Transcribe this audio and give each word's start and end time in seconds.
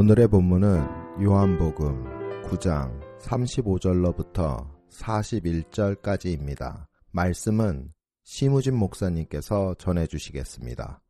오늘의 0.00 0.28
본문은 0.28 0.78
요한복음 1.22 2.44
9장 2.44 3.18
35절로부터 3.20 4.66
41절까지입니다. 4.88 6.86
말씀은 7.12 7.92
심우진 8.24 8.76
목사님께서 8.76 9.74
전해 9.78 10.06
주시겠습니다. 10.06 11.02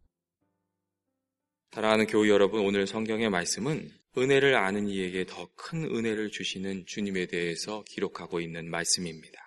사랑하는 1.71 2.09
교우 2.09 2.29
여러분, 2.29 2.67
오늘 2.67 2.89
성경의 2.89 3.31
말씀은 3.31 3.93
은혜를 4.19 4.57
아는 4.57 4.89
이에게 4.89 5.25
더 5.25 5.49
큰 5.55 5.85
은혜를 5.85 6.33
주시는 6.33 6.87
주님에 6.87 7.27
대해서 7.27 7.85
기록하고 7.87 8.41
있는 8.41 8.69
말씀입니다. 8.69 9.39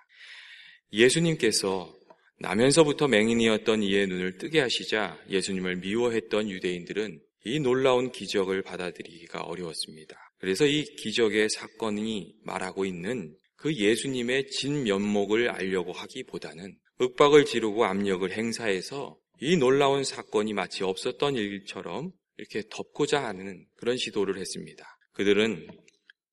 예수님께서 0.93 1.93
나면서부터 2.39 3.09
맹인이었던 3.09 3.83
이의 3.83 4.07
눈을 4.07 4.37
뜨게 4.37 4.61
하시자 4.61 5.17
예수님을 5.29 5.81
미워했던 5.81 6.49
유대인들은 6.49 7.19
이 7.45 7.59
놀라운 7.59 8.11
기적을 8.11 8.61
받아들이기가 8.61 9.41
어려웠습니다. 9.41 10.15
그래서 10.39 10.65
이 10.65 10.83
기적의 10.83 11.49
사건이 11.49 12.35
말하고 12.43 12.85
있는 12.85 13.35
그 13.55 13.73
예수님의 13.73 14.47
진면목을 14.47 15.49
알려고 15.49 15.93
하기보다는 15.93 16.77
윽박을 17.01 17.45
지르고 17.45 17.85
압력을 17.85 18.29
행사해서 18.31 19.17
이 19.39 19.57
놀라운 19.57 20.03
사건이 20.03 20.53
마치 20.53 20.83
없었던 20.83 21.35
일처럼 21.35 22.11
이렇게 22.37 22.63
덮고자 22.69 23.23
하는 23.23 23.65
그런 23.75 23.97
시도를 23.97 24.37
했습니다. 24.37 24.85
그들은 25.13 25.67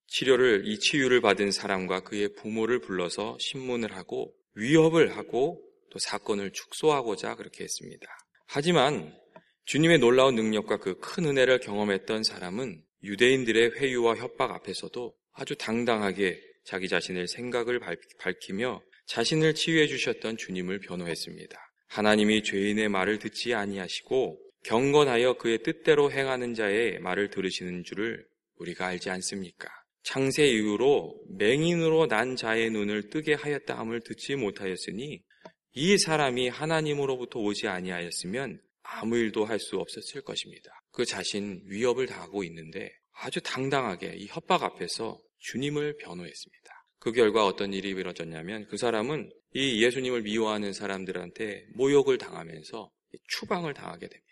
치료를, 0.06 0.62
이 0.66 0.78
치유를 0.78 1.20
받은 1.20 1.52
사람과 1.52 2.00
그의 2.00 2.34
부모를 2.34 2.80
불러서 2.80 3.36
신문을 3.38 3.94
하고 3.94 4.34
위협을 4.54 5.16
하고 5.16 5.62
또 5.90 5.98
사건을 5.98 6.52
축소하고자 6.52 7.36
그렇게 7.36 7.64
했습니다. 7.64 8.06
하지만 8.46 9.16
주님의 9.64 9.98
놀라운 9.98 10.34
능력과 10.34 10.78
그 10.78 10.98
큰 11.00 11.26
은혜를 11.26 11.60
경험했던 11.60 12.24
사람은 12.24 12.82
유대인들의 13.02 13.72
회유와 13.76 14.16
협박 14.16 14.50
앞에서도 14.52 15.14
아주 15.32 15.54
당당하게 15.56 16.40
자기 16.64 16.88
자신의 16.88 17.28
생각을 17.28 17.80
밝히며 18.18 18.82
자신을 19.06 19.54
치유해 19.54 19.86
주셨던 19.86 20.36
주님을 20.36 20.80
변호했습니다. 20.80 21.58
하나님이 21.88 22.42
죄인의 22.42 22.88
말을 22.88 23.18
듣지 23.18 23.54
아니하시고 23.54 24.38
경건하여 24.64 25.34
그의 25.38 25.62
뜻대로 25.62 26.12
행하는 26.12 26.54
자의 26.54 26.98
말을 27.00 27.30
들으시는 27.30 27.84
줄을 27.84 28.24
우리가 28.56 28.86
알지 28.86 29.10
않습니까? 29.10 29.68
창세 30.02 30.46
이후로 30.46 31.18
맹인으로 31.38 32.06
난 32.06 32.36
자의 32.36 32.70
눈을 32.70 33.10
뜨게 33.10 33.34
하였다 33.34 33.78
함을 33.78 34.00
듣지 34.00 34.36
못하였으니 34.36 35.22
이 35.72 35.98
사람이 35.98 36.48
하나님으로부터 36.48 37.40
오지 37.40 37.68
아니하였으면 37.68 38.60
아무 38.92 39.16
일도 39.16 39.44
할 39.44 39.58
수 39.58 39.76
없었을 39.76 40.22
것입니다. 40.22 40.70
그 40.90 41.04
자신 41.04 41.62
위협을 41.66 42.06
당하고 42.06 42.44
있는데 42.44 42.90
아주 43.12 43.40
당당하게 43.40 44.14
이 44.16 44.26
협박 44.26 44.62
앞에서 44.62 45.20
주님을 45.38 45.96
변호했습니다. 45.98 46.84
그 46.98 47.12
결과 47.12 47.46
어떤 47.46 47.72
일이 47.72 47.94
벌어졌냐면 47.94 48.66
그 48.68 48.76
사람은 48.76 49.30
이 49.54 49.82
예수님을 49.84 50.22
미워하는 50.22 50.72
사람들한테 50.72 51.66
모욕을 51.74 52.18
당하면서 52.18 52.90
추방을 53.28 53.74
당하게 53.74 54.08
됩니다. 54.08 54.30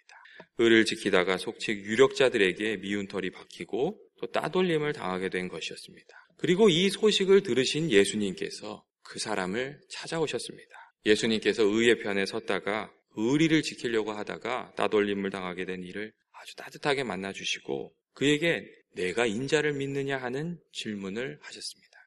의를 0.59 0.85
지키다가 0.85 1.39
속직 1.39 1.85
유력자들에게 1.85 2.79
미운 2.79 3.07
털이 3.07 3.31
박히고 3.31 3.99
또 4.21 4.27
따돌림을 4.27 4.93
당하게 4.93 5.29
된 5.29 5.49
것이었습니다. 5.49 6.09
그리고 6.37 6.69
이 6.69 6.91
소식을 6.91 7.43
들으신 7.43 7.91
예수님께서 7.91 8.85
그 9.03 9.19
사람을 9.19 9.81
찾아오셨습니다. 9.91 10.71
예수님께서 11.07 11.65
의의 11.65 11.99
편에 12.01 12.27
섰다가 12.27 12.93
의리를 13.19 13.63
지키려고 13.63 14.13
하다가 14.13 14.73
따돌림을 14.77 15.31
당하게 15.31 15.65
된 15.65 15.83
이를 15.83 16.13
아주 16.33 16.55
따뜻하게 16.57 17.03
만나주시고 17.03 17.93
그에게 18.15 18.65
내가 18.95 19.27
인자를 19.27 19.73
믿느냐 19.73 20.19
하는 20.19 20.59
질문을 20.73 21.39
하셨습니다. 21.41 21.99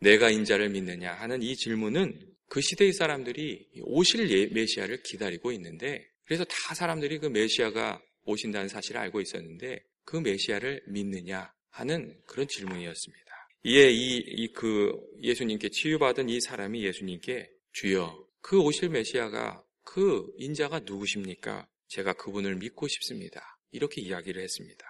내가 0.00 0.30
인자를 0.30 0.70
믿느냐 0.70 1.12
하는 1.12 1.42
이 1.42 1.54
질문은 1.56 2.18
그 2.48 2.60
시대의 2.60 2.92
사람들이 2.92 3.68
오실 3.82 4.30
예, 4.30 4.46
메시아를 4.46 5.02
기다리고 5.02 5.52
있는데 5.52 6.06
그래서 6.24 6.44
다 6.44 6.74
사람들이 6.74 7.18
그 7.18 7.26
메시아가 7.26 8.00
오신다는 8.24 8.68
사실을 8.68 9.00
알고 9.00 9.20
있었는데 9.20 9.82
그 10.04 10.16
메시아를 10.16 10.82
믿느냐 10.86 11.52
하는 11.70 12.18
그런 12.26 12.48
질문이었습니다. 12.48 13.26
이에 13.64 13.90
이, 13.90 14.16
이 14.16 14.52
그 14.52 14.92
예수님께 15.20 15.68
치유받은 15.68 16.28
이 16.28 16.40
사람이 16.40 16.82
예수님께 16.84 17.50
주여 17.72 18.26
그 18.40 18.60
오실 18.60 18.88
메시아가 18.90 19.62
그 19.86 20.26
인자가 20.36 20.80
누구십니까? 20.80 21.66
제가 21.88 22.12
그분을 22.14 22.56
믿고 22.56 22.88
싶습니다. 22.88 23.58
이렇게 23.70 24.02
이야기를 24.02 24.42
했습니다. 24.42 24.84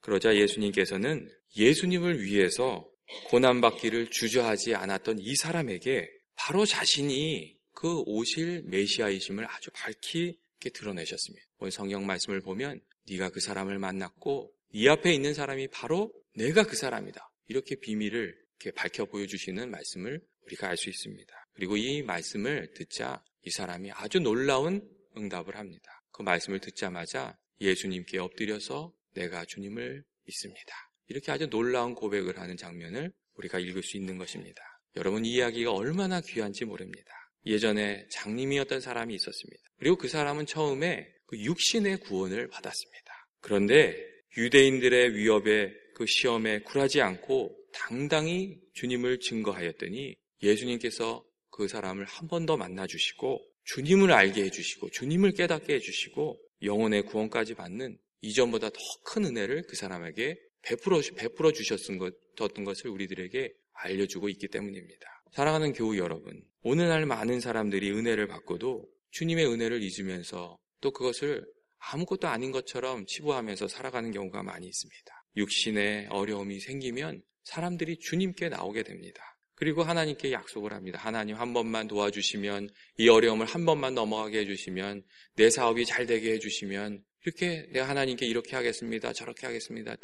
그러자 0.00 0.34
예수님께서는 0.34 1.30
예수님을 1.56 2.22
위해서 2.22 2.90
고난받기를 3.26 4.10
주저하지 4.10 4.74
않았던 4.74 5.18
이 5.20 5.36
사람에게 5.36 6.10
바로 6.34 6.64
자신이 6.64 7.58
그 7.74 8.02
오실 8.06 8.62
메시아이심을 8.64 9.46
아주 9.48 9.70
밝히 9.74 10.38
드러내셨습니다. 10.72 11.46
오늘 11.58 11.70
성경 11.70 12.06
말씀을 12.06 12.40
보면 12.40 12.80
네가 13.08 13.28
그 13.30 13.40
사람을 13.40 13.78
만났고 13.78 14.52
네 14.72 14.88
앞에 14.88 15.12
있는 15.12 15.34
사람이 15.34 15.68
바로 15.68 16.12
내가 16.34 16.64
그 16.64 16.76
사람이다. 16.76 17.30
이렇게 17.48 17.76
비밀을 17.76 18.34
이렇게 18.60 18.70
밝혀 18.74 19.04
보여주시는 19.04 19.70
말씀을 19.70 20.22
우리가 20.46 20.68
알 20.68 20.76
수 20.76 20.88
있습니다. 20.88 21.34
그리고 21.52 21.76
이 21.76 22.02
말씀을 22.02 22.72
듣자 22.74 23.22
이 23.42 23.50
사람이 23.50 23.90
아주 23.92 24.20
놀라운 24.20 24.86
응답을 25.16 25.56
합니다. 25.56 26.02
그 26.12 26.22
말씀을 26.22 26.60
듣자마자 26.60 27.36
예수님께 27.60 28.18
엎드려서 28.18 28.92
내가 29.14 29.44
주님을 29.44 30.04
믿습니다. 30.26 30.74
이렇게 31.08 31.32
아주 31.32 31.48
놀라운 31.48 31.94
고백을 31.94 32.38
하는 32.38 32.56
장면을 32.56 33.12
우리가 33.34 33.58
읽을 33.58 33.82
수 33.82 33.96
있는 33.96 34.18
것입니다. 34.18 34.62
여러분 34.96 35.24
이 35.24 35.32
이야기가 35.32 35.72
얼마나 35.72 36.20
귀한지 36.20 36.64
모릅니다. 36.64 37.12
예전에 37.46 38.06
장님이었던 38.10 38.80
사람이 38.80 39.14
있었습니다. 39.14 39.62
그리고 39.78 39.96
그 39.96 40.08
사람은 40.08 40.46
처음에 40.46 41.08
그 41.26 41.38
육신의 41.38 42.00
구원을 42.00 42.48
받았습니다. 42.48 43.26
그런데 43.40 43.96
유대인들의 44.36 45.14
위협에 45.14 45.72
그 45.94 46.06
시험에 46.06 46.60
굴하지 46.60 47.00
않고 47.00 47.56
당당히 47.72 48.58
주님을 48.74 49.20
증거하였더니 49.20 50.16
예수님께서 50.42 51.24
그 51.60 51.68
사람을 51.68 52.06
한 52.06 52.26
번 52.28 52.46
더 52.46 52.56
만나 52.56 52.86
주시고 52.86 53.38
주님을 53.64 54.12
알게 54.12 54.44
해주시고 54.44 54.90
주님을 54.90 55.32
깨닫게 55.32 55.74
해주시고 55.74 56.40
영혼의 56.62 57.02
구원까지 57.04 57.54
받는 57.54 57.98
이전보다 58.22 58.70
더 58.70 58.78
큰 59.04 59.24
은혜를 59.26 59.64
그 59.68 59.76
사람에게 59.76 60.38
베풀어, 60.62 61.00
베풀어 61.16 61.52
주셨던 61.52 61.98
것, 61.98 62.14
것을 62.36 62.88
우리들에게 62.88 63.52
알려주고 63.72 64.28
있기 64.30 64.48
때문입니다. 64.48 65.06
사랑하는 65.32 65.72
교우 65.74 65.96
여러분, 65.98 66.42
오늘날 66.62 67.04
많은 67.06 67.40
사람들이 67.40 67.90
은혜를 67.90 68.26
받고도 68.26 68.86
주님의 69.10 69.46
은혜를 69.46 69.82
잊으면서 69.82 70.56
또 70.80 70.90
그것을 70.90 71.44
아무것도 71.78 72.28
아닌 72.28 72.52
것처럼 72.52 73.04
치부하면서 73.06 73.68
살아가는 73.68 74.10
경우가 74.12 74.42
많이 74.42 74.66
있습니다. 74.66 75.24
육신의 75.36 76.08
어려움이 76.08 76.60
생기면 76.60 77.22
사람들이 77.44 77.98
주님께 77.98 78.48
나오게 78.48 78.82
됩니다. 78.82 79.29
그리고 79.60 79.82
하나님께 79.82 80.32
약속을 80.32 80.72
합니다. 80.72 80.98
하나님 80.98 81.36
한 81.36 81.52
번만 81.52 81.86
도와주시면 81.86 82.70
이 82.96 83.10
어려움을 83.10 83.44
한 83.44 83.66
번만 83.66 83.94
넘어가게 83.94 84.38
해주시면 84.38 85.02
내 85.34 85.50
사업이 85.50 85.84
잘 85.84 86.06
되게 86.06 86.32
해주시면 86.32 87.04
이렇게 87.26 87.68
내가 87.70 87.86
하나님께 87.86 88.24
이렇게 88.24 88.56
하겠습니다. 88.56 89.12
저렇게 89.12 89.46
하겠습니다. 89.46 89.94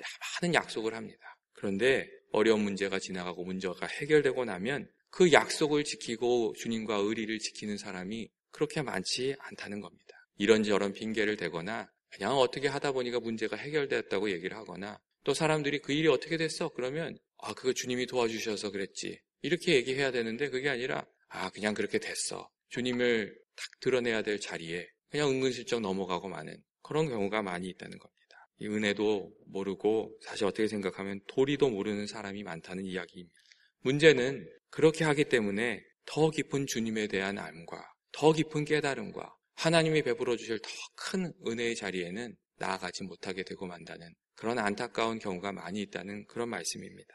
많은 0.43 0.53
약속을 0.55 0.93
합니다. 0.93 1.38
그런데 1.55 2.06
어려운 2.32 2.64
문제가 2.64 2.99
지나가고 2.99 3.44
문제가 3.44 3.87
해결되고 3.87 4.44
나면 4.44 4.91
그 5.08 5.32
약속을 5.32 5.85
지키고 5.85 6.53
주님과 6.58 6.97
의리를 6.97 7.38
지키는 7.38 7.79
사람이 7.79 8.29
그렇게 8.50 8.82
많지 8.82 9.37
않다는 9.38 9.81
겁니다. 9.81 10.05
이런저런 10.37 10.93
핑계를 10.93 11.38
대거나 11.38 11.91
그냥 12.11 12.37
어떻게 12.37 12.69
하다 12.69 12.93
보니까 12.93 13.20
문제가 13.20 13.56
해결되었다고 13.56 14.31
얘기를 14.32 14.55
하거나 14.55 15.00
또 15.25 15.32
사람들이 15.32 15.79
그 15.79 15.94
일이 15.94 16.08
어떻게 16.08 16.37
됐어? 16.37 16.69
그러면 16.69 17.17
아, 17.38 17.55
그거 17.55 17.73
주님이 17.73 18.05
도와주셔서 18.06 18.70
그랬지. 18.70 19.19
이렇게 19.46 19.75
얘기해야 19.76 20.10
되는데 20.10 20.48
그게 20.48 20.69
아니라 20.69 21.06
아, 21.28 21.50
그냥 21.50 21.72
그렇게 21.72 21.98
됐어. 22.00 22.50
주님을 22.70 23.32
탁 23.54 23.81
드러내야 23.81 24.22
될 24.22 24.40
자리에 24.40 24.88
그냥 25.08 25.31
은근슬쩍 25.31 25.81
넘어가고 25.81 26.28
마는 26.28 26.56
그런 26.82 27.08
경우가 27.08 27.43
많이 27.43 27.69
있다는 27.69 27.96
겁니다. 27.96 28.48
이 28.58 28.66
은혜도 28.66 29.32
모르고 29.46 30.19
사실 30.22 30.46
어떻게 30.46 30.66
생각하면 30.66 31.20
도리도 31.28 31.70
모르는 31.70 32.08
사람이 32.08 32.43
많다는 32.43 32.84
이야기입니다. 32.87 33.40
문제는 33.82 34.50
그렇게 34.70 35.04
하기 35.04 35.26
때문에 35.26 35.81
더 36.06 36.31
깊은 36.31 36.66
주님에 36.66 37.06
대한 37.06 37.38
암과 37.38 37.84
더 38.12 38.32
깊은 38.32 38.64
깨달음과 38.64 39.32
하나님이 39.54 40.02
베풀어 40.02 40.37
주실 40.37 40.58
더 40.58 40.69
큰 40.96 41.32
은혜의 41.46 41.76
자리에는 41.76 42.34
나아가지 42.56 43.04
못하게 43.04 43.44
되고 43.44 43.64
만다는 43.66 44.12
그런 44.34 44.58
안타까운 44.58 45.20
경우가 45.20 45.52
많이 45.52 45.82
있다는 45.82 46.26
그런 46.26 46.48
말씀입니다. 46.48 47.14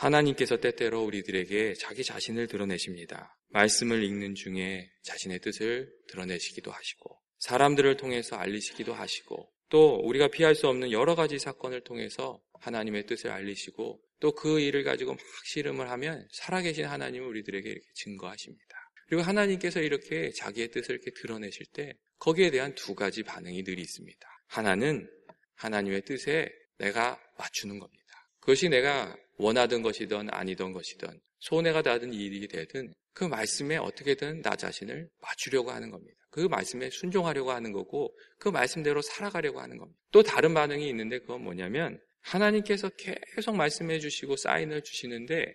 하나님께서 0.00 0.56
때때로 0.56 1.02
우리들에게 1.04 1.74
자기 1.74 2.02
자신을 2.02 2.46
드러내십니다. 2.46 3.36
말씀을 3.48 4.02
읽는 4.02 4.34
중에 4.34 4.90
자신의 5.02 5.40
뜻을 5.40 5.92
드러내시기도 6.08 6.70
하시고, 6.70 7.20
사람들을 7.38 7.96
통해서 7.98 8.36
알리시기도 8.36 8.94
하시고, 8.94 9.52
또 9.68 9.96
우리가 9.96 10.28
피할 10.28 10.54
수 10.54 10.68
없는 10.68 10.90
여러 10.90 11.14
가지 11.14 11.38
사건을 11.38 11.82
통해서 11.84 12.40
하나님의 12.60 13.06
뜻을 13.06 13.30
알리시고, 13.30 14.00
또 14.20 14.32
그 14.32 14.60
일을 14.60 14.84
가지고 14.84 15.12
막 15.12 15.20
씨름을 15.46 15.90
하면 15.90 16.26
살아계신 16.32 16.84
하나님을 16.84 17.26
우리들에게 17.26 17.68
이렇게 17.68 17.86
증거하십니다. 17.94 18.90
그리고 19.08 19.22
하나님께서 19.22 19.80
이렇게 19.80 20.30
자기의 20.30 20.70
뜻을 20.70 20.94
이렇게 20.94 21.10
드러내실 21.10 21.66
때 21.72 21.94
거기에 22.18 22.50
대한 22.50 22.74
두 22.74 22.94
가지 22.94 23.22
반응이 23.22 23.64
늘 23.64 23.78
있습니다. 23.78 24.28
하나는 24.46 25.10
하나님의 25.56 26.02
뜻에 26.02 26.48
내가 26.78 27.18
맞추는 27.38 27.78
겁니다. 27.78 28.00
그것이 28.40 28.68
내가 28.68 29.16
원하던 29.40 29.82
것이든 29.82 30.28
아니던 30.30 30.72
것이든 30.72 31.08
손해가 31.38 31.82
닿은 31.82 32.12
일이 32.12 32.46
되든 32.46 32.92
그 33.12 33.24
말씀에 33.24 33.76
어떻게든 33.76 34.42
나 34.42 34.54
자신을 34.54 35.08
맞추려고 35.20 35.70
하는 35.70 35.90
겁니다. 35.90 36.14
그 36.30 36.40
말씀에 36.40 36.90
순종하려고 36.90 37.50
하는 37.50 37.72
거고 37.72 38.16
그 38.38 38.48
말씀대로 38.48 39.02
살아가려고 39.02 39.60
하는 39.60 39.78
겁니다. 39.78 39.98
또 40.12 40.22
다른 40.22 40.54
반응이 40.54 40.88
있는데 40.90 41.18
그건 41.18 41.42
뭐냐면 41.42 41.98
하나님께서 42.20 42.90
계속 42.90 43.56
말씀해 43.56 43.98
주시고 43.98 44.36
사인을 44.36 44.82
주시는데 44.82 45.52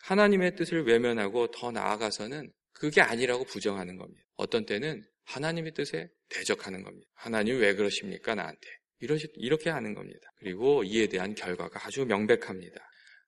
하나님의 0.00 0.56
뜻을 0.56 0.84
외면하고 0.86 1.50
더 1.50 1.70
나아가서는 1.70 2.52
그게 2.72 3.00
아니라고 3.00 3.44
부정하는 3.44 3.96
겁니다. 3.96 4.22
어떤 4.36 4.66
때는 4.66 5.02
하나님의 5.24 5.72
뜻에 5.72 6.08
대적하는 6.28 6.82
겁니다. 6.82 7.08
하나님 7.14 7.58
왜 7.58 7.74
그러십니까 7.74 8.34
나한테? 8.34 8.68
이렇게 9.00 9.70
하는 9.70 9.94
겁니다. 9.94 10.20
그리고 10.38 10.84
이에 10.84 11.06
대한 11.06 11.34
결과가 11.34 11.86
아주 11.86 12.04
명백합니다. 12.04 12.80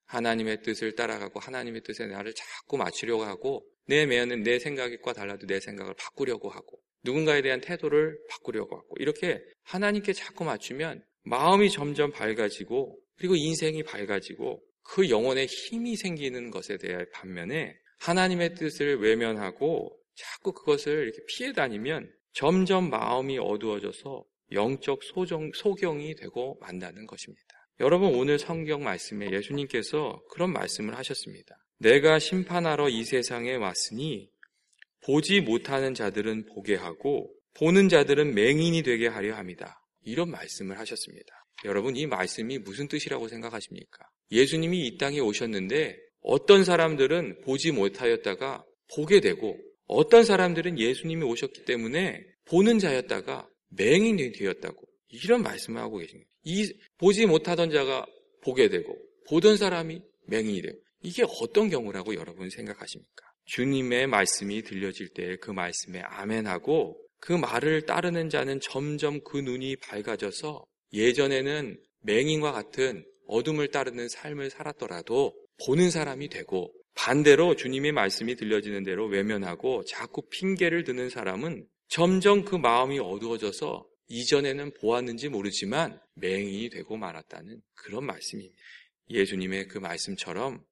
하나님의 0.08 0.62
뜻을 0.62 0.94
따라가고 0.94 1.38
하나님의 1.40 1.82
뜻에 1.82 2.06
나를 2.06 2.34
자꾸 2.34 2.76
맞추려고 2.76 3.24
하고 3.24 3.64
내 3.86 4.06
매연은 4.06 4.42
내 4.42 4.58
생각과 4.58 5.12
달라도 5.12 5.46
내 5.46 5.60
생각을 5.60 5.94
바꾸려고 5.94 6.50
하고 6.50 6.78
누군가에 7.04 7.42
대한 7.42 7.60
태도를 7.60 8.18
바꾸려고 8.28 8.76
하고 8.76 8.88
이렇게 8.98 9.40
하나님께 9.62 10.12
자꾸 10.12 10.44
맞추면 10.44 11.02
마음이 11.24 11.70
점점 11.70 12.10
밝아지고 12.10 12.98
그리고 13.16 13.36
인생이 13.36 13.82
밝아지고 13.82 14.62
그 14.82 15.10
영혼에 15.10 15.46
힘이 15.46 15.96
생기는 15.96 16.50
것에 16.50 16.78
대한 16.78 17.06
반면에 17.12 17.76
하나님의 18.00 18.54
뜻을 18.54 19.00
외면하고 19.00 19.94
자꾸 20.14 20.52
그것을 20.52 21.04
이렇게 21.04 21.18
피해 21.28 21.52
다니면 21.52 22.10
점점 22.32 22.90
마음이 22.90 23.38
어두워져서 23.38 24.24
영적 24.52 25.02
소정, 25.02 25.50
소경이 25.54 26.14
되고 26.14 26.56
만다는 26.60 27.06
것입니다. 27.06 27.47
여러분 27.80 28.12
오늘 28.14 28.40
성경 28.40 28.82
말씀에 28.82 29.30
예수님께서 29.30 30.20
그런 30.30 30.52
말씀을 30.52 30.96
하셨습니다. 30.96 31.56
내가 31.78 32.18
심판하러 32.18 32.88
이 32.88 33.04
세상에 33.04 33.54
왔으니 33.54 34.28
보지 35.04 35.42
못하는 35.42 35.94
자들은 35.94 36.46
보게 36.46 36.74
하고 36.74 37.32
보는 37.54 37.88
자들은 37.88 38.34
맹인이 38.34 38.82
되게 38.82 39.06
하려 39.06 39.36
합니다. 39.36 39.80
이런 40.02 40.28
말씀을 40.28 40.76
하셨습니다. 40.76 41.44
여러분 41.64 41.94
이 41.94 42.06
말씀이 42.06 42.58
무슨 42.58 42.88
뜻이라고 42.88 43.28
생각하십니까? 43.28 44.08
예수님이 44.32 44.86
이 44.86 44.98
땅에 44.98 45.20
오셨는데 45.20 45.96
어떤 46.22 46.64
사람들은 46.64 47.42
보지 47.44 47.70
못하였다가 47.70 48.64
보게 48.96 49.20
되고 49.20 49.56
어떤 49.86 50.24
사람들은 50.24 50.80
예수님이 50.80 51.22
오셨기 51.22 51.64
때문에 51.64 52.24
보는 52.46 52.80
자였다가 52.80 53.48
맹인이 53.70 54.32
되었다고 54.32 54.82
이런 55.10 55.42
말씀을 55.42 55.80
하고 55.80 55.98
계십니다. 55.98 56.28
이 56.48 56.72
보지 56.96 57.26
못하던 57.26 57.70
자가 57.70 58.06
보게 58.42 58.70
되고 58.70 58.96
보던 59.28 59.58
사람이 59.58 60.00
맹인이 60.28 60.62
되고 60.62 60.78
이게 61.02 61.22
어떤 61.40 61.68
경우라고 61.68 62.14
여러분 62.14 62.48
생각하십니까? 62.48 63.26
주님의 63.44 64.06
말씀이 64.06 64.62
들려질 64.62 65.10
때 65.10 65.36
그 65.40 65.50
말씀에 65.50 66.00
아멘하고 66.00 66.96
그 67.20 67.32
말을 67.34 67.82
따르는 67.82 68.30
자는 68.30 68.60
점점 68.60 69.20
그 69.24 69.36
눈이 69.36 69.76
밝아져서 69.76 70.64
예전에는 70.94 71.78
맹인과 72.02 72.52
같은 72.52 73.04
어둠을 73.26 73.68
따르는 73.68 74.08
삶을 74.08 74.48
살았더라도 74.48 75.34
보는 75.66 75.90
사람이 75.90 76.30
되고 76.30 76.72
반대로 76.94 77.56
주님의 77.56 77.92
말씀이 77.92 78.36
들려지는 78.36 78.84
대로 78.84 79.06
외면하고 79.06 79.84
자꾸 79.84 80.22
핑계를 80.30 80.84
드는 80.84 81.10
사람은 81.10 81.66
점점 81.88 82.44
그 82.44 82.56
마음이 82.56 82.98
어두워져서 83.00 83.86
이전에는 84.08 84.72
보았는지 84.74 85.28
모르지만 85.28 86.00
맹인이 86.14 86.70
되고 86.70 86.96
말았다는 86.96 87.60
그런 87.74 88.04
말씀입니다. 88.04 88.56
예수님의 89.10 89.68
그 89.68 89.78
말씀처럼 89.78 90.64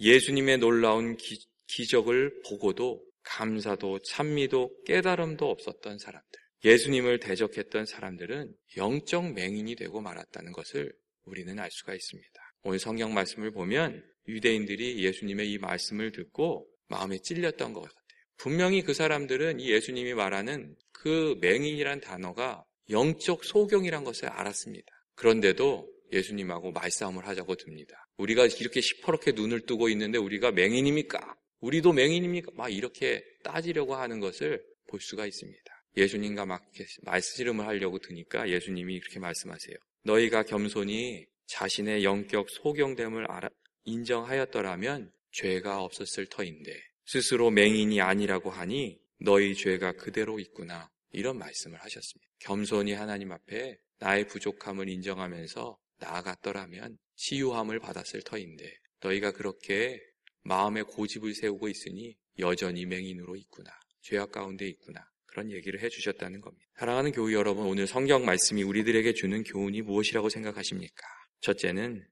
예수님의 0.00 0.58
놀라운 0.58 1.16
기, 1.16 1.38
기적을 1.66 2.42
보고도 2.48 3.02
감사도 3.22 4.00
찬미도 4.00 4.82
깨달음도 4.84 5.48
없었던 5.48 5.98
사람들, 5.98 6.40
예수님을 6.64 7.20
대적했던 7.20 7.86
사람들은 7.86 8.54
영적 8.76 9.32
맹인이 9.32 9.76
되고 9.76 10.00
말았다는 10.00 10.52
것을 10.52 10.92
우리는 11.24 11.58
알 11.58 11.70
수가 11.70 11.94
있습니다. 11.94 12.28
오늘 12.64 12.78
성경 12.78 13.14
말씀을 13.14 13.50
보면 13.50 14.04
유대인들이 14.28 15.02
예수님의 15.04 15.52
이 15.52 15.58
말씀을 15.58 16.12
듣고 16.12 16.68
마음에 16.88 17.18
찔렸던 17.18 17.72
것 17.72 17.82
같아요. 17.82 18.04
분명히 18.36 18.82
그 18.82 18.94
사람들은 18.94 19.60
이 19.60 19.70
예수님이 19.70 20.14
말하는 20.14 20.74
그 20.92 21.36
맹인이란 21.40 22.00
단어가 22.00 22.64
영적 22.90 23.44
소경이란 23.44 24.04
것을 24.04 24.28
알았습니다. 24.28 24.86
그런데도 25.14 25.88
예수님하고 26.12 26.72
말싸움을 26.72 27.26
하자고 27.26 27.56
듭니다. 27.56 28.06
우리가 28.18 28.46
이렇게 28.46 28.80
시퍼렇게 28.80 29.32
눈을 29.32 29.66
뜨고 29.66 29.88
있는데 29.88 30.18
우리가 30.18 30.52
맹인입니까? 30.52 31.34
우리도 31.60 31.92
맹인입니까? 31.92 32.52
막 32.54 32.68
이렇게 32.68 33.24
따지려고 33.42 33.94
하는 33.94 34.20
것을 34.20 34.62
볼 34.88 35.00
수가 35.00 35.26
있습니다. 35.26 35.62
예수님과 35.96 36.44
막 36.44 36.62
말씀을 37.02 37.66
하려고 37.66 37.98
드니까 37.98 38.48
예수님이 38.48 38.94
이렇게 38.94 39.18
말씀하세요. 39.18 39.76
너희가 40.04 40.42
겸손히 40.42 41.26
자신의 41.46 42.04
영적 42.04 42.50
소경됨을 42.50 43.30
알아, 43.30 43.48
인정하였더라면 43.84 45.10
죄가 45.32 45.82
없었을 45.82 46.26
터인데 46.26 46.72
스스로 47.06 47.50
맹인이 47.50 48.00
아니라고 48.00 48.50
하니 48.50 48.98
너희 49.20 49.54
죄가 49.54 49.92
그대로 49.92 50.38
있구나. 50.38 50.90
이런 51.14 51.38
말씀을 51.38 51.78
하셨습니다. 51.80 52.30
겸손히 52.40 52.92
하나님 52.92 53.32
앞에 53.32 53.78
나의 53.98 54.26
부족함을 54.26 54.88
인정하면서 54.88 55.78
나아갔더라면 55.98 56.98
치유함을 57.16 57.78
받았을 57.78 58.22
터인데 58.22 58.76
너희가 59.00 59.32
그렇게 59.32 60.00
마음에 60.42 60.82
고집을 60.82 61.34
세우고 61.34 61.68
있으니 61.68 62.16
여전히 62.38 62.84
맹인으로 62.86 63.36
있구나. 63.36 63.70
죄악 64.02 64.32
가운데 64.32 64.66
있구나. 64.66 65.00
그런 65.26 65.50
얘기를 65.50 65.80
해주셨다는 65.80 66.40
겁니다. 66.40 66.64
사랑하는 66.78 67.12
교우 67.12 67.32
여러분, 67.32 67.66
오늘 67.66 67.86
성경 67.86 68.24
말씀이 68.24 68.62
우리들에게 68.62 69.14
주는 69.14 69.42
교훈이 69.42 69.82
무엇이라고 69.82 70.28
생각하십니까? 70.28 71.06
첫째는 71.40 72.06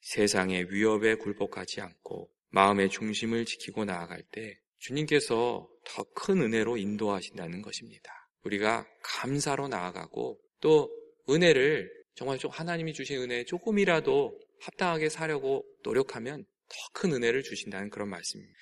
세상의 0.00 0.72
위협에 0.72 1.14
굴복하지 1.16 1.80
않고 1.80 2.30
마음의 2.50 2.90
중심을 2.90 3.44
지키고 3.44 3.84
나아갈 3.84 4.22
때 4.32 4.58
주님께서 4.78 5.68
더 5.84 6.04
큰 6.14 6.42
은혜로 6.42 6.76
인도하신다는 6.76 7.62
것입니다. 7.62 8.12
우리가 8.44 8.86
감사로 9.02 9.68
나아가고 9.68 10.40
또 10.60 10.90
은혜를 11.28 11.90
정말 12.14 12.38
좀 12.38 12.50
하나님이 12.50 12.92
주신 12.92 13.20
은혜에 13.20 13.44
조금이라도 13.44 14.38
합당하게 14.60 15.08
사려고 15.08 15.64
노력하면 15.82 16.44
더 16.68 16.76
큰 16.92 17.12
은혜를 17.12 17.42
주신다는 17.42 17.90
그런 17.90 18.08
말씀입니다. 18.08 18.58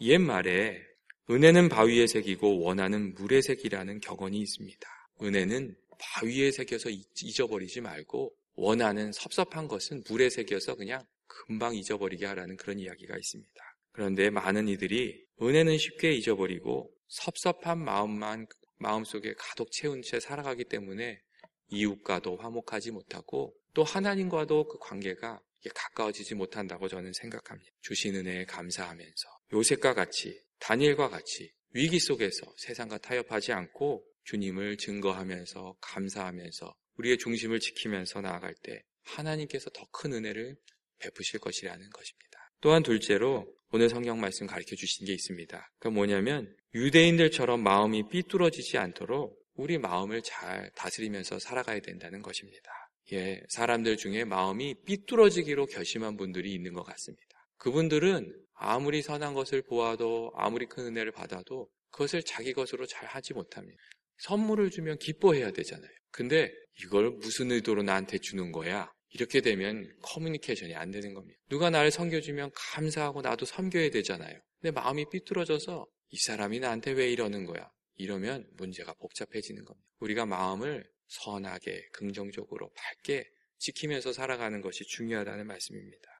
옛말에 0.00 0.82
은혜는 1.30 1.68
바위에 1.68 2.06
새기고 2.06 2.60
원하는 2.60 3.14
물에 3.14 3.40
새기라는 3.40 4.00
격언이 4.00 4.38
있습니다. 4.38 4.88
은혜는 5.22 5.76
바위에 5.98 6.50
새겨서 6.50 6.90
잊어버리지 7.22 7.80
말고 7.80 8.32
원하는 8.54 9.12
섭섭한 9.12 9.68
것은 9.68 10.02
물에 10.08 10.30
새겨서 10.30 10.74
그냥 10.76 11.02
금방 11.26 11.74
잊어버리게 11.74 12.26
하라는 12.26 12.56
그런 12.56 12.78
이야기가 12.78 13.16
있습니다. 13.16 13.54
그런데 13.92 14.30
많은 14.30 14.68
이들이 14.68 15.24
은혜는 15.40 15.78
쉽게 15.78 16.12
잊어버리고 16.12 16.90
섭섭한 17.08 17.78
마음만 17.78 18.46
마음속에 18.78 19.34
가득 19.38 19.70
채운 19.72 20.02
채 20.02 20.20
살아가기 20.20 20.64
때문에 20.64 21.20
이웃과도 21.68 22.36
화목하지 22.36 22.92
못하고 22.92 23.54
또 23.74 23.84
하나님과도 23.84 24.68
그 24.68 24.78
관계가 24.78 25.40
가까워지지 25.74 26.34
못한다고 26.36 26.86
저는 26.88 27.12
생각합니다. 27.12 27.70
주신 27.80 28.14
은혜에 28.14 28.44
감사하면서 28.44 29.28
요셉과 29.52 29.94
같이 29.94 30.40
다니엘과 30.60 31.08
같이 31.08 31.52
위기 31.72 31.98
속에서 31.98 32.46
세상과 32.58 32.98
타협하지 32.98 33.52
않고 33.52 34.04
주님을 34.24 34.76
증거하면서 34.76 35.76
감사하면서 35.80 36.74
우리의 36.98 37.18
중심을 37.18 37.60
지키면서 37.60 38.20
나아갈 38.20 38.54
때 38.62 38.82
하나님께서 39.02 39.70
더 39.70 39.84
큰 39.92 40.12
은혜를 40.12 40.56
베푸실 40.98 41.40
것이라는 41.40 41.90
것입니다. 41.90 42.50
또한 42.60 42.82
둘째로 42.82 43.46
오늘 43.70 43.88
성경 43.88 44.20
말씀 44.20 44.46
가르쳐 44.46 44.74
주신 44.76 45.06
게 45.06 45.12
있습니다. 45.12 45.72
그 45.78 45.88
뭐냐면 45.88 46.56
유대인들처럼 46.76 47.62
마음이 47.62 48.06
삐뚤어지지 48.10 48.76
않도록 48.76 49.34
우리 49.54 49.78
마음을 49.78 50.20
잘 50.20 50.70
다스리면서 50.76 51.38
살아가야 51.38 51.80
된다는 51.80 52.20
것입니다. 52.20 52.70
예, 53.12 53.40
사람들 53.48 53.96
중에 53.96 54.24
마음이 54.24 54.74
삐뚤어지기로 54.84 55.66
결심한 55.66 56.18
분들이 56.18 56.52
있는 56.52 56.74
것 56.74 56.82
같습니다. 56.82 57.24
그분들은 57.56 58.30
아무리 58.52 59.00
선한 59.00 59.32
것을 59.32 59.62
보아도 59.62 60.30
아무리 60.34 60.66
큰 60.66 60.84
은혜를 60.88 61.12
받아도 61.12 61.66
그것을 61.92 62.22
자기 62.22 62.52
것으로 62.52 62.84
잘 62.84 63.06
하지 63.06 63.32
못합니다. 63.32 63.78
선물을 64.18 64.68
주면 64.68 64.98
기뻐해야 64.98 65.52
되잖아요. 65.52 65.90
근데 66.10 66.52
이걸 66.82 67.10
무슨 67.10 67.52
의도로 67.52 67.84
나한테 67.84 68.18
주는 68.18 68.52
거야? 68.52 68.92
이렇게 69.14 69.40
되면 69.40 69.90
커뮤니케이션이 70.02 70.74
안 70.74 70.90
되는 70.90 71.14
겁니다. 71.14 71.38
누가 71.48 71.70
나를 71.70 71.90
섬겨주면 71.90 72.50
감사하고 72.54 73.22
나도 73.22 73.46
섬겨야 73.46 73.88
되잖아요. 73.90 74.38
근데 74.60 74.72
마음이 74.72 75.06
삐뚤어져서 75.10 75.86
이 76.10 76.16
사람이 76.18 76.60
나한테 76.60 76.92
왜 76.92 77.10
이러는 77.10 77.44
거야? 77.44 77.70
이러면 77.96 78.48
문제가 78.52 78.92
복잡해지는 78.94 79.64
겁니다. 79.64 79.88
우리가 80.00 80.26
마음을 80.26 80.88
선하게, 81.08 81.88
긍정적으로, 81.92 82.72
밝게 82.74 83.30
지키면서 83.58 84.12
살아가는 84.12 84.60
것이 84.60 84.84
중요하다는 84.84 85.46
말씀입니다. 85.46 86.10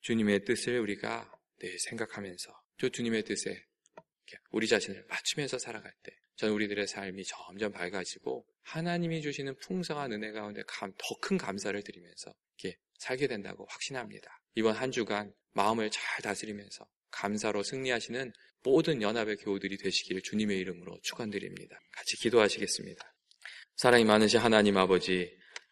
주님의 0.00 0.44
뜻을 0.44 0.78
우리가 0.80 1.30
네, 1.58 1.76
생각하면서 1.78 2.52
저 2.78 2.88
주님의 2.88 3.24
뜻에 3.24 3.64
우리 4.50 4.66
자신을 4.66 5.04
맞추면서 5.08 5.58
살아갈 5.58 5.92
때 6.02 6.12
저는 6.36 6.54
우리들의 6.54 6.86
삶이 6.86 7.24
점점 7.24 7.72
밝아지고 7.72 8.46
하나님이 8.62 9.22
주시는 9.22 9.56
풍성한 9.56 10.12
은혜 10.12 10.32
가운데 10.32 10.62
더 10.66 11.20
큰 11.20 11.38
감사를 11.38 11.80
드리면서 11.82 12.32
이렇게 12.58 12.78
살게 12.98 13.26
된다고 13.26 13.66
확신합니다. 13.68 14.40
이번 14.54 14.74
한 14.74 14.90
주간 14.90 15.32
마음을 15.52 15.90
잘 15.90 16.22
다스리면서 16.22 16.86
감사로 17.16 17.62
승리하시는 17.62 18.32
모든 18.62 19.00
연합의 19.00 19.36
교우들이 19.36 19.78
되시기를 19.78 20.22
주님의 20.22 20.58
이름으로 20.58 20.98
축원드립니다. 21.02 21.78
같이 21.92 22.16
기도하시겠습니다. 22.18 23.14
사랑이 23.76 24.04
많으신 24.04 24.40
하나님 24.40 24.76
아버지, 24.76 25.30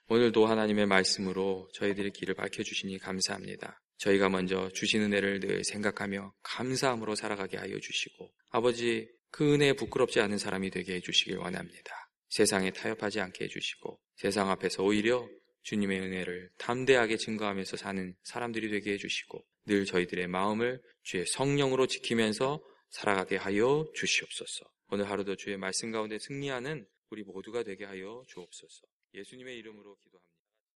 오늘도 0.08 0.46
하나님의 0.46 0.86
말씀으로 0.86 1.68
저희들의 1.74 2.12
길을 2.12 2.34
밝혀주시니 2.34 2.98
감사합니다. 2.98 3.80
저희가 3.98 4.28
먼저 4.28 4.68
주신 4.74 5.02
은혜를 5.02 5.40
늘 5.40 5.64
생각하며 5.64 6.34
감사함으로 6.42 7.14
살아가게 7.14 7.56
하여 7.56 7.78
주시고, 7.78 8.30
아버지, 8.50 9.08
그 9.30 9.54
은혜에 9.54 9.72
부끄럽지 9.74 10.20
않은 10.20 10.38
사람이 10.38 10.70
되게 10.70 10.94
해주시길 10.96 11.38
원합니다. 11.38 12.10
세상에 12.28 12.70
타협하지 12.70 13.20
않게 13.20 13.44
해주시고, 13.44 13.98
세상 14.16 14.50
앞에서 14.50 14.82
오히려 14.82 15.26
주님의 15.64 16.00
은혜를 16.00 16.50
담대하게 16.58 17.16
증거하면서 17.16 17.76
사는 17.76 18.14
사람들이 18.22 18.70
되게 18.70 18.92
해주시고, 18.92 19.44
늘 19.66 19.84
저희들의 19.84 20.28
마음을 20.28 20.80
주의 21.02 21.26
성령으로 21.26 21.86
지키면서 21.86 22.62
살아가게 22.90 23.36
하여 23.36 23.84
주시옵소서. 23.94 24.64
오늘 24.90 25.10
하루도 25.10 25.36
주의 25.36 25.56
말씀 25.56 25.90
가운데 25.90 26.18
승리하는 26.18 26.86
우리 27.10 27.22
모두가 27.22 27.62
되게 27.62 27.84
하여 27.84 28.22
주옵소서. 28.28 28.86
예수님의 29.14 29.56
이름으로 29.58 29.96
기도합니다. 29.96 30.33